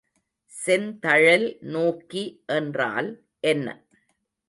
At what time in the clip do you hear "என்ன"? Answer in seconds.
3.43-3.67